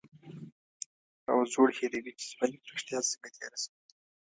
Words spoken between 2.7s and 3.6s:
رښتیا څنګه تېره